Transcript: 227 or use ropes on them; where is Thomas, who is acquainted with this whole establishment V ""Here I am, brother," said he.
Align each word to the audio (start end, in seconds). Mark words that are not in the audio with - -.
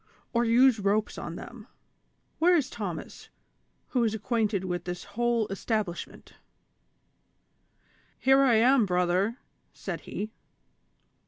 227 0.33 0.33
or 0.33 0.65
use 0.65 0.79
ropes 0.79 1.17
on 1.19 1.35
them; 1.35 1.67
where 2.39 2.55
is 2.55 2.71
Thomas, 2.71 3.29
who 3.89 4.03
is 4.03 4.15
acquainted 4.15 4.65
with 4.65 4.85
this 4.85 5.03
whole 5.03 5.47
establishment 5.49 6.29
V 6.31 6.35
""Here 8.21 8.41
I 8.41 8.55
am, 8.55 8.87
brother," 8.87 9.37
said 9.73 9.99
he. 10.01 10.31